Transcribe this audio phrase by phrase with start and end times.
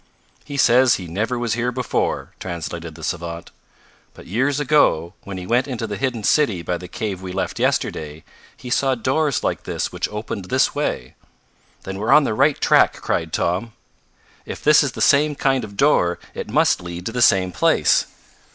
[0.43, 3.51] "He says he never was here before," translated the savant,
[4.15, 7.59] "but years ago, when he went into the hidden city by the cave we left
[7.59, 8.23] yesterday,
[8.57, 11.13] he saw doors like this which opened this way."
[11.83, 13.73] "Then we're on the right track!" cried Tom.
[14.43, 18.07] "If this is the same kind of door, it must lead to the same place.